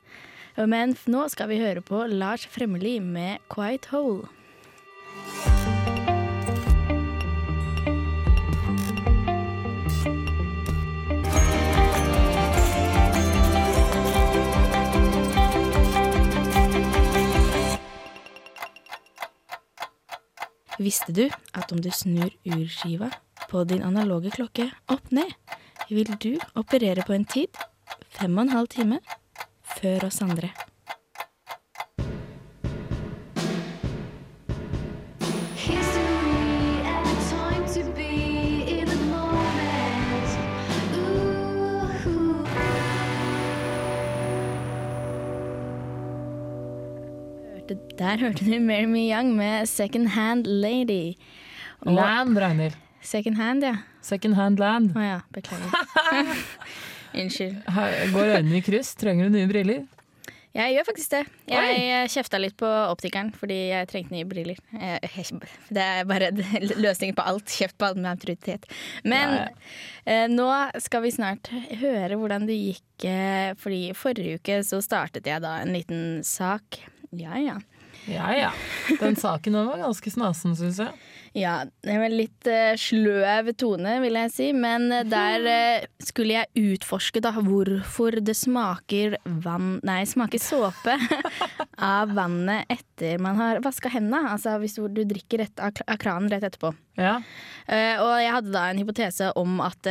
[0.57, 4.29] Men nå skal vi høre på Lars Fremmeli med 'Quiet Hole'.
[20.79, 23.11] Visste du at om du snur urskiva
[23.51, 25.31] på din analoge klokke opp ned,
[25.89, 27.49] vil du operere på en tid
[28.11, 28.99] fem og en halv time
[29.81, 30.51] før oss andre?
[47.99, 51.15] Der hørte du Mary Me Young med 'Second Hand Lady'.
[51.81, 52.73] Og- Land, Ragnhild.
[53.03, 53.77] Second hand, ja.
[54.03, 54.97] Second hand land.
[54.97, 55.71] Å ja, beklager.
[57.15, 57.61] Unnskyld.
[58.15, 58.95] Går øynene i kryss.
[58.99, 59.85] Trenger du nye briller?
[60.55, 61.23] Jeg gjør faktisk det.
[61.51, 64.61] Jeg kjefta litt på optikeren fordi jeg trengte nye briller.
[65.75, 66.29] Det er bare
[66.85, 67.51] løsningen på alt.
[67.51, 68.69] Kjeft på alt med autoritet.
[69.03, 69.49] Men ja.
[70.07, 70.47] eh, nå
[70.85, 71.51] skal vi snart
[71.81, 73.09] høre hvordan det gikk.
[73.11, 76.79] Eh, fordi forrige uke så startet jeg da en liten sak.
[77.19, 77.59] Ja ja.
[78.07, 78.55] Ja ja.
[79.01, 80.95] Den saken var ganske snasen, syns jeg.
[81.35, 84.47] Ja, det var litt eh, sløv tone, vil jeg si.
[84.55, 90.95] Men eh, der eh, skulle jeg utforske da hvorfor det smaker vann Nei, smaker såpe
[91.95, 94.31] av vannet etter man har vaska hendene.
[94.31, 96.71] Altså hvis du, drikker rett av, kranen rett etterpå.
[97.01, 97.17] Ja.
[97.67, 99.89] Og jeg hadde da en hypotese om at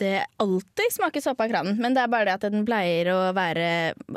[0.00, 3.18] det alltid smaker såpe av kranen, men det er bare det at den pleier å
[3.36, 3.66] være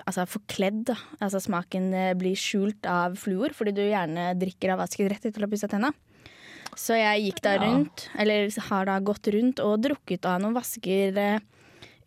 [0.06, 0.93] altså, forkledd.
[1.19, 5.43] Altså smaken eh, blir skjult av fluor, fordi du gjerne drikker av vasken rett etter
[5.43, 5.91] å ha pussa tenna.
[6.77, 7.84] Så jeg gikk da Ja.
[8.21, 11.39] eller har da gått rundt og drukket av noen vasker eh,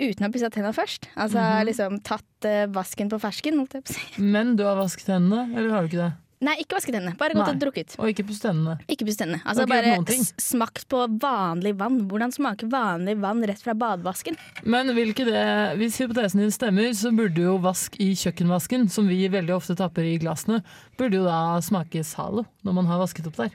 [0.00, 1.08] uten å ha pussa tenna først.
[1.16, 1.66] Altså Mhm.
[1.66, 4.22] liksom tatt eh, vasken på fersken, holdt jeg på å si.
[4.22, 6.12] Men du har vasket hendene, eller har du ikke det?
[6.40, 7.52] Nei, ikke vasket tennene, bare gått Nei.
[7.52, 7.94] og drukket.
[8.00, 8.78] Og ikke pusset hendene.
[8.88, 9.42] Ikke pusse tennene.
[9.44, 9.98] Altså bare
[10.40, 11.98] smakt på vanlig vann.
[12.08, 14.38] Hvordan smaker vanlig vann rett fra badevasken?
[14.64, 15.42] Men vil ikke det,
[15.76, 20.08] hvis hypotesen din stemmer, så burde jo vask i kjøkkenvasken, som vi veldig ofte tapper
[20.08, 20.62] i glassene,
[20.96, 23.52] burde jo da smake Zalo når man har vasket opp der.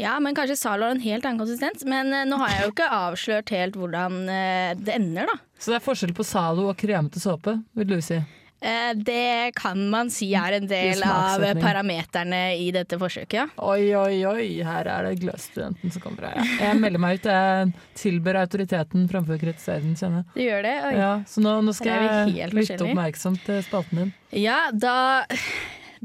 [0.00, 1.84] Ja, men kanskje Zalo har en helt annen konsistens.
[1.84, 5.36] Men eh, nå har jeg jo ikke avslørt helt hvordan eh, det ender, da.
[5.60, 8.22] Så det er forskjell på Zalo og kremete såpe, vil du si.
[8.60, 13.46] Eh, det kan man si er en del av parameterne i dette forsøket, ja.
[13.64, 16.28] Oi, oi, oi, her er det gløsstudenten som kommer.
[16.36, 16.44] Ja.
[16.66, 17.28] Jeg melder meg ut.
[17.30, 20.32] Jeg tilber autoriteten framfor å kritisere den, kjenner jeg.
[20.34, 20.76] Du gjør det?
[20.90, 20.94] Oi.
[21.00, 24.12] Ja, så nå, nå skal jeg lytte oppmerksomt til spalten din.
[24.36, 25.24] Ja, da,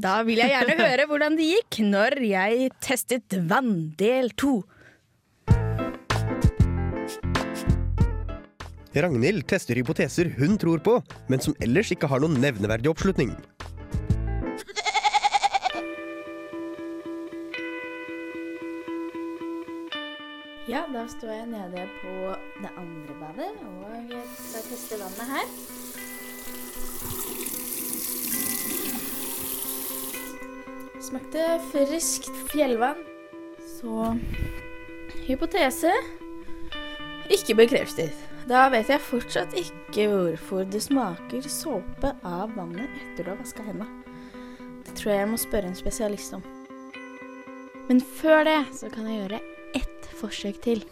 [0.00, 4.62] da vil jeg gjerne høre hvordan det gikk når jeg testet vann del to.
[8.96, 10.94] Ragnhild tester hypoteser hun tror på,
[11.28, 13.34] men som ellers ikke har noen nevneverdig oppslutning.
[20.66, 22.14] Ja, da står jeg nede på
[22.62, 25.46] det andre badet og skal teste vannet her.
[31.06, 33.04] Smakte friskt fjellvann.
[33.76, 34.16] Så
[35.28, 35.92] hypotese
[37.30, 38.25] ikke bekreftet.
[38.46, 43.64] Da vet jeg fortsatt ikke hvorfor det smaker såpe av vannet etter du har vaska
[43.66, 44.04] hendene.
[44.86, 46.44] Det tror jeg jeg må spørre en spesialist om.
[47.88, 49.40] Men før det så kan jeg gjøre
[49.74, 50.84] ett forsøk til.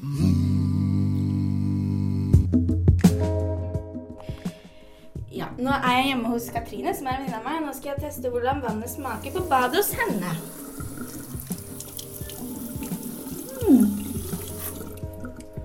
[5.31, 7.63] Ja, nå er jeg hjemme hos Katrine, som er en venninne av meg.
[7.69, 10.35] Nå skal jeg teste hvordan vannet smaker på badet hos henne.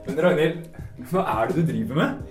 [0.05, 0.78] Men Ragnhild,
[1.09, 2.21] hva er det du driver med?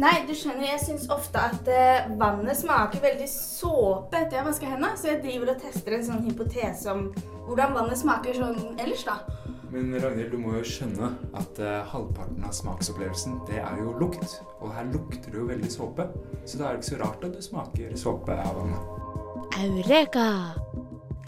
[0.00, 4.70] Nei, du skjønner, jeg syns ofte at eh, vannet smaker veldig såpe etter jeg vasker
[4.70, 7.08] hendene, så jeg driver og tester en sånn hypotese om
[7.48, 9.18] hvordan vannet smaker sånn ellers, da.
[9.70, 14.40] Men Ragnhild, du må jo skjønne at uh, halvparten av smaksopplevelsen, det er jo lukt.
[14.58, 16.08] Og her lukter det jo veldig såpe.
[16.42, 18.96] Så da er det ikke så rart at du smaker såpe av vannet.
[19.60, 20.26] Eureka!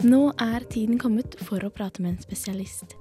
[0.03, 2.97] Nå er tiden kommet for å prate med en spesialist.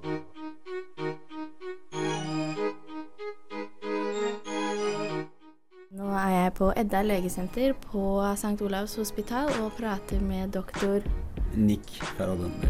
[6.53, 8.61] Jeg på Edda legesenter på St.
[8.63, 11.01] Olavs hospital og prater med doktor
[11.55, 12.69] Nick Ferragonde.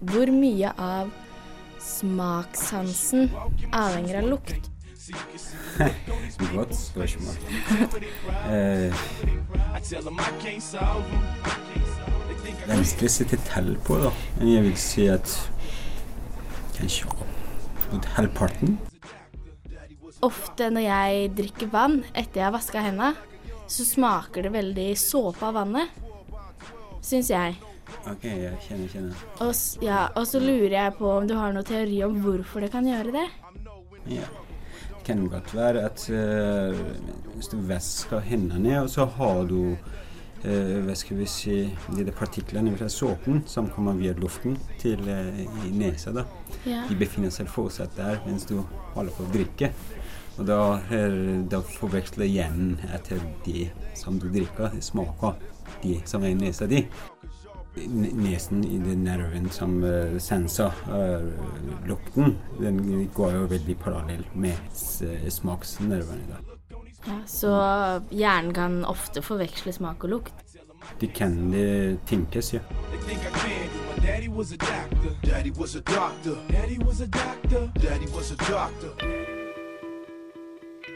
[0.00, 1.10] Hvor mye av
[1.80, 3.30] smakssansen
[3.72, 4.70] avhenger av lukt?
[6.54, 7.36] Godt spørsmål.
[8.50, 8.94] Eh,
[12.66, 14.10] vanskelig å sette tall på, da.
[14.40, 15.36] Men jeg vil si at
[16.78, 17.06] kanskje
[18.16, 18.78] halvparten.
[20.24, 23.12] Ofte når jeg drikker vann etter jeg har vaska hendene,
[23.68, 26.02] så smaker det veldig såpe av vannet.
[27.04, 27.56] Syns jeg.
[28.08, 29.24] Ok, jeg kjenner, kjenner.
[29.44, 29.52] Og,
[29.84, 32.88] ja, og så lurer jeg på om du har noen teori om hvorfor det kan
[32.88, 33.26] gjøre det?
[34.12, 34.28] Ja.
[34.94, 36.78] Det kan godt være at uh,
[37.34, 41.58] hvis du vasker hendene, og så har du uh, hva skal vi si,
[41.92, 46.14] de partiklene fra såpen som kommer via luften til uh, i nesa.
[46.16, 46.24] Da.
[46.64, 46.86] Ja.
[46.88, 48.62] De befinner seg fortsatt der mens du
[48.94, 49.74] holder på å drikke.
[50.38, 51.16] Og da, er,
[51.50, 55.36] da forveksler hjernen etter det som du drikker, smaker
[55.82, 56.82] de som er i nesa di.
[57.74, 61.26] Nesen i den nerven som uh, senser uh,
[61.86, 66.26] lukten, den går jo veldig parallell med smaksnervene.
[66.30, 66.42] Da.
[67.04, 67.52] Ja, så
[68.10, 70.54] hjernen kan ofte forveksle smak og lukt.
[71.00, 72.60] Det kan det tenkes, ja.
[74.02, 75.16] Daddy was a doctor.
[75.22, 76.36] Daddy was a doctor.
[76.50, 77.72] Daddy was a doctor.
[77.80, 79.43] Daddy was a doctor.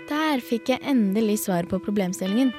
[0.08, 2.54] Der fikk jeg endelig svar på problemstillingen.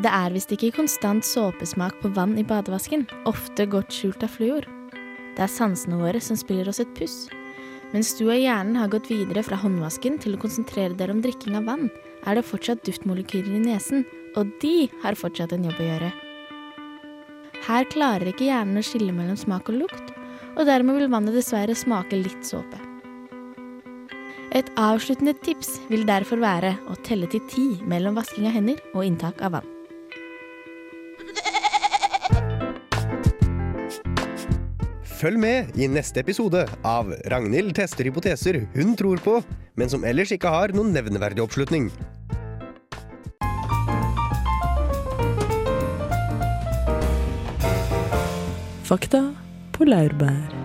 [0.00, 4.64] Det er visst ikke konstant såpesmak på vann i badevasken, ofte godt skjult av fluor.
[5.36, 7.26] Det er sansene våre som spiller oss et puss.
[7.92, 11.58] Mens du og hjernen har gått videre fra håndvasken til å konsentrere dere om drikking
[11.58, 11.90] av vann,
[12.24, 16.08] er det fortsatt duftmolekyler i nesen, og de har fortsatt en jobb å gjøre.
[17.66, 20.16] Her klarer ikke hjernen å skille mellom smak og lukt,
[20.56, 22.91] og dermed vil vannet dessverre smake litt såpe.
[24.52, 29.06] Et avsluttende tips vil derfor være å telle til ti mellom vasking av hender og
[29.06, 29.70] inntak av vann.
[35.22, 39.38] Følg med i neste episode av Ragnhild tester hypoteser hun tror på,
[39.78, 41.88] men som ellers ikke har noen nevneverdig oppslutning.
[48.90, 49.30] Fakta
[49.72, 50.61] på laurbær.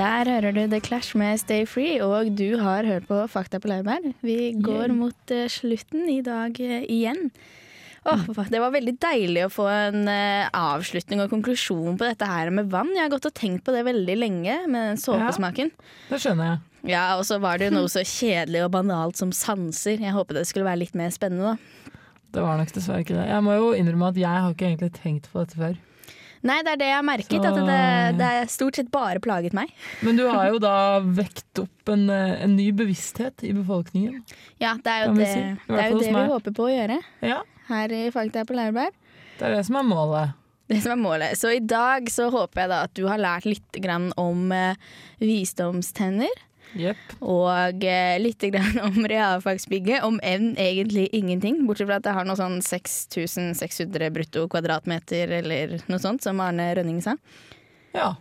[0.00, 3.68] Der hører du The Clash med Stay Free, og du har hørt på Fakta på
[3.68, 4.06] laurbær.
[4.24, 4.94] Vi går yeah.
[4.96, 7.28] mot eh, slutten i dag eh, igjen.
[8.08, 12.48] Åh, det var veldig deilig å få en eh, avslutning og konklusjon på dette her
[12.48, 12.94] med vann.
[12.96, 15.68] Jeg har gått og tenkt på det veldig lenge, med den såpesmaken.
[16.08, 16.64] Det skjønner jeg.
[16.94, 20.00] Ja, og så var det jo noe så kjedelig og banalt som sanser.
[20.00, 22.00] Jeg håpet det skulle være litt mer spennende, da.
[22.30, 23.28] Det var nok dessverre ikke det.
[23.34, 25.76] Jeg må jo innrømme at jeg har ikke egentlig tenkt på dette før.
[26.42, 27.36] Nei, det er det jeg har merket.
[27.42, 29.68] Så- At det, det er stort sett bare plaget meg.
[30.02, 34.22] Men du har jo da vekt opp en, en ny bevissthet i befolkningen.
[34.62, 35.40] Ja, det er jo det, si.
[35.68, 37.42] Det, er jo det vi håper på å gjøre Ja.
[37.68, 38.90] her i Fakta på laurbær.
[39.38, 40.32] Det er det som er målet.
[40.70, 41.36] Det som er målet.
[41.36, 44.76] Så i dag så håper jeg da at du har lært litt grann om eh,
[46.74, 47.18] visdomstenner.
[47.20, 48.44] Og eh, litt
[48.88, 51.64] om realfagsbygget, om enn egentlig ingenting.
[51.68, 56.70] Bortsett fra at det har noe sånn 6600 brutto kvadratmeter eller noe sånt, som Arne
[56.78, 57.16] Rønning sa.
[57.96, 58.14] Ja.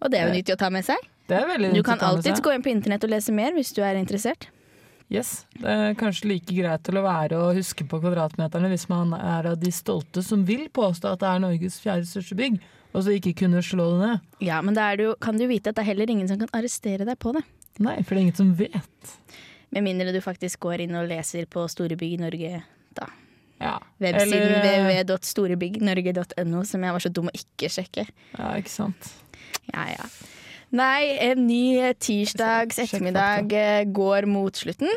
[0.00, 0.96] Og det er jo nyttig å ta med seg.
[1.30, 2.46] Det er veldig Du kan alltids seg.
[2.46, 4.48] gå inn på internett og lese mer hvis du er interessert.
[5.10, 9.10] Yes, Det er kanskje like greit til å være å huske på kvadratmeterne hvis man
[9.18, 12.60] er av de stolte som vil påstå at det er Norges fjerde største bygg,
[12.94, 14.28] og så ikke kunne slå det ned.
[14.46, 17.06] Ja, men da kan du jo, vite at det er heller ingen som kan arrestere
[17.06, 17.42] deg på det.
[17.80, 19.14] Nei, for det er ingen som vet.
[19.72, 22.62] Med mindre du faktisk går inn og leser på Storebygg Norge,
[22.98, 23.06] da.
[23.60, 23.76] Ja.
[24.00, 28.06] Websiden Eller- www.storebyggnorge.no, som jeg var så dum å ikke sjekke.
[28.38, 29.10] Ja, ikke sant.
[29.72, 30.06] Ja, ja.
[30.70, 34.88] Nei, en ny tirsdags ettermiddag eh, går mot slutten.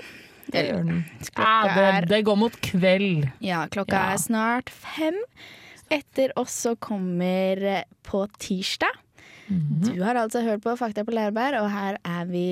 [0.53, 0.99] Det gjør den.
[1.38, 3.30] Ja, det, det går mot kveld.
[3.41, 4.12] Ja, klokka Ja.
[4.14, 5.18] er snart fem.
[5.91, 8.91] Etter oss så kommer eh, På tirsdag.
[9.47, 9.95] Mhm.
[9.95, 12.45] Du har altså hørt på Fakta på Lærberg, og her er vi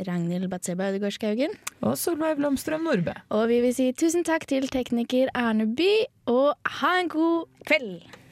[0.00, 1.54] Ragnhild Batseba Ødegaard Skaugen.
[1.80, 3.14] Og Solveig Blomstrøm Nordbø.
[3.28, 5.92] Og vi vil si tusen takk til tekniker Erne By,
[6.26, 8.23] og ha en god kveld!